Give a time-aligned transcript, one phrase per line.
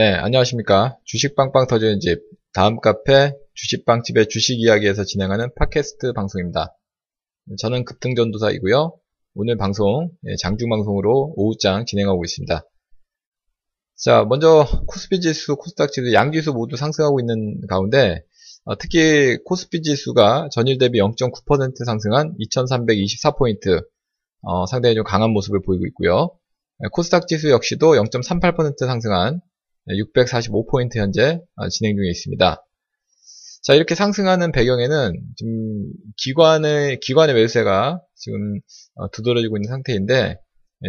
[0.00, 0.96] 네, 안녕하십니까.
[1.04, 2.22] 주식빵빵 터지는 집,
[2.54, 6.74] 다음 카페 주식빵집의 주식 이야기에서 진행하는 팟캐스트 방송입니다.
[7.58, 8.96] 저는 급등전도사이고요.
[9.34, 12.66] 오늘 방송, 예, 장중방송으로 오후장 진행하고 있습니다.
[13.96, 18.22] 자, 먼저 코스피 지수, 코스닥 지수, 양지수 모두 상승하고 있는 가운데
[18.64, 23.84] 어, 특히 코스피 지수가 전일 대비 0.9% 상승한 2324포인트
[24.40, 26.30] 어, 상당히 좀 강한 모습을 보이고 있고요.
[26.84, 29.42] 예, 코스닥 지수 역시도 0.38% 상승한
[29.88, 32.64] 645포인트 현재 어, 진행 중에 있습니다.
[33.62, 35.48] 자, 이렇게 상승하는 배경에는 좀
[36.16, 38.58] 기관의, 기관의 매수세가 지금
[38.94, 40.36] 어, 두드러지고 있는 상태인데,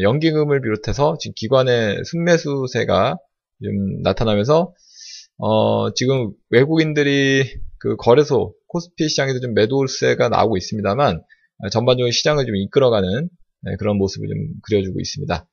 [0.02, 3.18] 연기금을 비롯해서 지금 기관의 순매수세가
[3.62, 4.74] 좀 나타나면서,
[5.38, 7.44] 어, 지금 외국인들이
[7.78, 11.22] 그 거래소, 코스피 시장에도 좀 매도세가 나오고 있습니다만,
[11.72, 13.30] 전반적으로 시장을 좀 이끌어가는
[13.64, 15.48] 네, 그런 모습을 좀 그려주고 있습니다.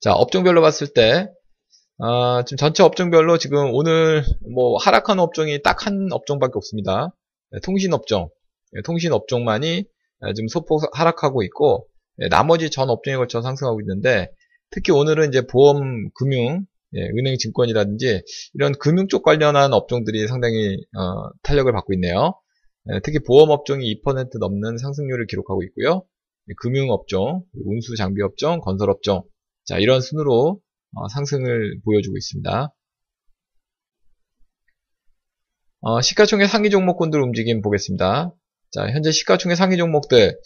[0.00, 1.28] 자, 업종별로 봤을 때,
[2.00, 4.22] 아, 지금 전체 업종별로 지금 오늘
[4.54, 7.14] 뭐 하락한 업종이 딱 한 업종밖에 없습니다.
[7.50, 8.28] 네, 통신 업종,
[8.72, 9.84] 네, 통신 업종만이
[10.20, 14.30] 네, 지금 소폭 하락하고 있고 네, 나머지 전 업종에 걸쳐 상승하고 있는데
[14.70, 18.22] 특히 오늘은 이제 보험, 금융, 예, 은행, 증권이라든지
[18.54, 22.34] 이런 금융 쪽 관련한 업종들이 상당히 어, 탄력을 받고 있네요.
[22.92, 26.04] 예, 특히 보험 업종이 2% 넘는 상승률을 기록하고 있고요.
[26.48, 29.24] 예, 금융 업종, 운수 장비 업종, 건설 업종,
[29.64, 30.60] 자 이런 순으로
[30.94, 32.74] 어, 상승을 보여주고 있습니다.
[35.80, 38.34] 어, 시가총액 상위 종목군들 움직임 보겠습니다.
[38.72, 40.38] 자, 현재 시가총액 상위 종목들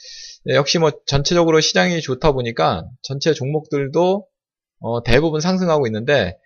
[0.44, 4.26] 네, 역시 뭐 전체적으로 시장이 좋다 보니까 전체 종목들도
[4.80, 6.36] 어, 대부분 상승하고 있는데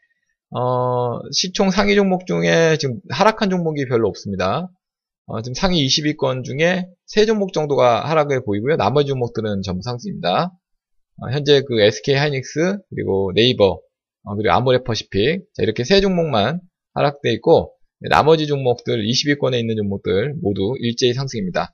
[0.50, 4.70] 어, 시총 상위 종목 중에 지금 하락한 종목이 별로 없습니다.
[5.26, 8.76] 어, 지금 상위 20위권 중에 3종목 정도가 하락을 보이고요.
[8.76, 10.52] 나머지 종목들은 전부 상승입니다.
[11.18, 13.78] 어, 현재 그 SK 하이닉스 그리고 네이버 어,
[14.34, 16.60] 그리고 아모레퍼시픽 자, 이렇게 세 종목만
[16.94, 17.72] 하락돼 있고
[18.10, 21.72] 나머지 종목들 20위권에 있는 종목들 모두 일제히 상승입니다.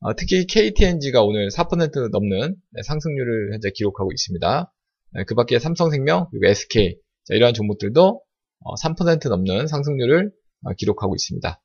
[0.00, 4.72] 어, 특히 KTNG가 오늘 4% 넘는 네, 상승률을 현재 기록하고 있습니다.
[5.12, 8.20] 네, 그 밖에 삼성생명 그리고 SK 자, 이러한 종목들도
[8.82, 10.32] 3% 어, 넘는 상승률을
[10.64, 11.62] 어, 기록하고 있습니다.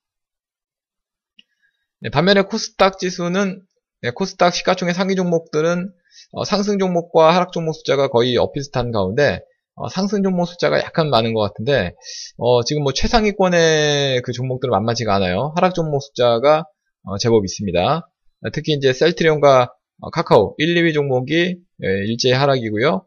[2.01, 3.63] 네, 반면에 코스닥 지수는
[4.03, 5.91] 네, 코스닥 시가총액 상위 종목들은
[6.33, 9.41] 어, 상승 종목과 하락 종목 숫자가 거의 엇비슷한 가운데
[9.77, 11.93] 어, 상승 종목 숫자가 약간 많은 것 같은데
[12.37, 15.53] 어, 지금 뭐 최상위권의 그 종목들은 만만치가 않아요.
[15.55, 16.65] 하락 종목 숫자가
[17.03, 18.09] 어, 제법 있습니다.
[18.53, 19.71] 특히 이제 셀트리온과
[20.01, 23.05] 어, 카카오 1, 2위 종목이 예, 일제히 하락이고요.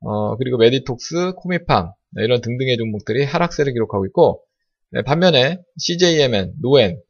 [0.00, 4.42] 어, 그리고 메디톡스, 코미팜 네, 이런 등등의 종목들이 하락세를 기록하고 있고
[4.92, 7.02] 네, 반면에 CJ E&M, 로엔,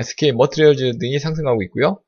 [0.00, 2.00] SK 머티리얼즈 등이 상승하고 있고요.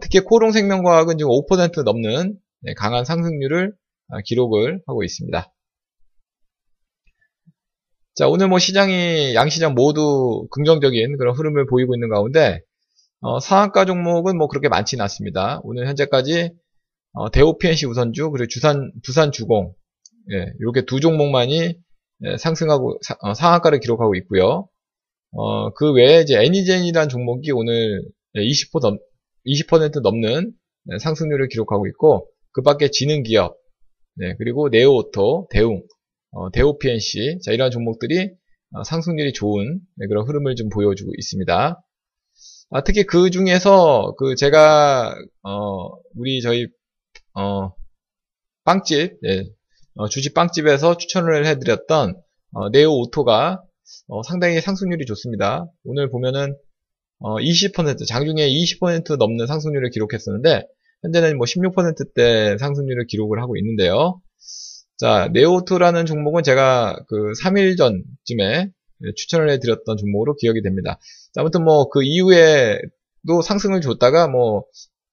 [0.00, 3.87] 특히 코오롱생명과학은 지금 5% 넘는 네, 강한 상승률을 아,
[4.24, 5.52] 기록을 하고 있습니다.
[8.18, 12.60] 자, 오늘 뭐 시장이, 양시장 모두 긍정적인 그런 흐름을 보이고 있는 가운데,
[13.20, 15.60] 어, 상한가 종목은 뭐 그렇게 많지는 않습니다.
[15.62, 16.50] 오늘 현재까지,
[17.12, 19.72] 어, 대우 PNC 우선주, 그리고 주산, 두산주공,
[20.32, 21.74] 예, 이렇게 두 종목만이
[22.24, 24.68] 예, 상승하고, 사, 어, 상한가를 기록하고 있고요.
[25.30, 28.02] 어, 그 외에 이제 애니젠이라는 종목이 오늘
[28.34, 28.98] 20% 넘,
[29.46, 30.52] 20% 넘는
[30.92, 33.57] 예, 상승률을 기록하고 있고, 그 밖에 지능기업,
[34.18, 35.80] 네, 그리고 네오오토, 대웅,
[36.32, 38.30] 어, 대오PNC, 자, 이러한 종목들이
[38.72, 41.80] 어, 상승률이 좋은 네, 그런 흐름을 좀 보여주고 있습니다.
[42.70, 45.14] 아, 특히 그 중에서 그 제가
[45.44, 46.66] 어, 우리 저희
[47.34, 47.70] 어,
[48.64, 49.44] 빵집, 네,
[49.94, 52.20] 어, 주식 빵집에서 추천을 해드렸던
[52.54, 53.62] 어, 네오오토가
[54.08, 55.64] 어, 상당히 상승률이 좋습니다.
[55.84, 56.56] 오늘 보면은
[57.20, 60.66] 20% 장중에 20% 넘는 상승률을 기록했었는데
[61.02, 64.20] 현재는 뭐 16%대 상승률을 기록을 하고 있는데요.
[64.98, 68.70] 자, 네오토라는 종목은 제가 그 3일 전쯤에
[69.16, 70.98] 추천을 해드렸던 종목으로 기억이 됩니다.
[71.32, 74.64] 자, 아무튼 뭐 그 이후에도 상승을 줬다가 뭐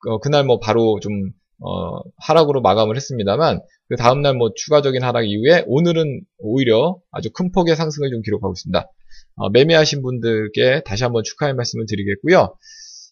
[0.07, 1.11] 어, 그날 뭐 바로 좀
[1.59, 7.75] 어, 하락으로 마감을 했습니다만 그 다음날 뭐 추가적인 하락 이후에 오늘은 오히려 아주 큰 폭의
[7.75, 8.89] 상승을 좀 기록하고 있습니다.
[9.37, 12.55] 어, 매매하신 분들께 다시 한번 축하의 말씀을 드리겠고요.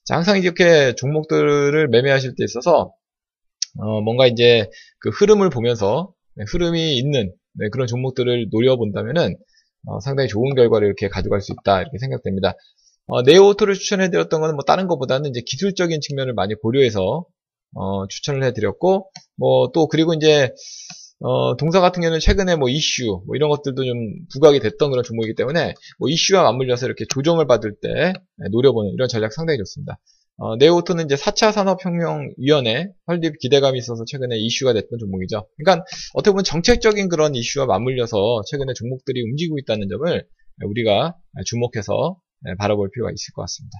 [0.05, 2.94] 자, 항상 이렇게 종목들을 매매하실 때 있어서
[3.79, 4.69] 어, 뭔가 이제
[5.00, 9.35] 그 흐름을 보면서 네, 흐름이 있는 네, 그런 종목들을 노려본다면은
[9.88, 12.53] 어, 상당히 좋은 결과를 이렇게 가져갈 수 있다 이렇게 생각됩니다.
[13.07, 17.25] 어, 네오토를 추천해드렸던 것은 뭐 다른 것보다는 이제 기술적인 측면을 많이 고려해서
[17.75, 20.51] 어, 추천을 해드렸고 뭐 또 그리고 이제
[21.25, 23.95] 어, 동사 같은 경우는 최근에 뭐 이슈, 뭐 이런 것들도 좀
[24.33, 29.07] 부각이 됐던 그런 종목이기 때문에 뭐 이슈와 맞물려서 이렇게 조정을 받을 때 네, 노려보는 이런
[29.07, 29.97] 전략 상당히 좋습니다.
[30.35, 35.47] 어, 네오토는 이제 4차 산업혁명위원회 설립 기대감이 있어서 최근에 이슈가 됐던 종목이죠.
[35.55, 40.27] 그러니까 어떻게 보면 정책적인 그런 이슈와 맞물려서 최근에 종목들이 움직이고 있다는 점을
[40.65, 41.15] 우리가
[41.45, 43.77] 주목해서 네, 바라볼 필요가 있을 것 같습니다.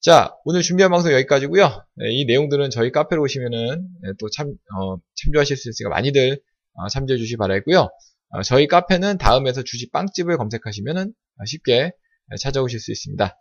[0.00, 1.84] 자, 오늘 준비한 방송 여기까지고요.
[1.96, 6.40] 네, 이 내용들은 저희 카페로 오시면은 네, 또 참, 어, 참조하실 수 있으니까 많이들
[6.74, 7.88] 어, 참조해 주시기 바라고요.
[8.30, 11.12] 어, 저희 카페는 다음에서 주식 빵집을 검색하시면은
[11.46, 11.90] 쉽게
[12.40, 13.36] 찾아오실 수 있습니다.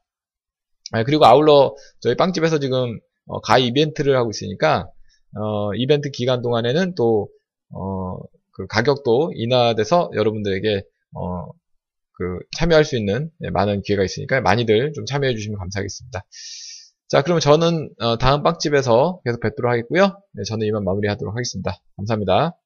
[0.93, 4.89] 아, 그리고 아울러 저희 빵집에서 지금 어, 가입 이벤트를 하고 있으니까
[5.35, 7.29] 어, 이벤트 기간 동안에는 또
[7.69, 8.17] 어,
[8.53, 10.81] 그 가격도 인하돼서 여러분들에게
[11.13, 11.49] 어,
[12.17, 16.25] 그 참여할 수 있는 네, 많은 기회가 있으니까 많이들 좀 참여해 주시면 감사하겠습니다.
[17.09, 20.19] 자, 그럼 저는 어, 다음 빵집에서 계속 뵙도록 하겠고요.
[20.33, 21.79] 네, 저는 이만 마무리하도록 하겠습니다.
[21.95, 22.57] 감사합니다.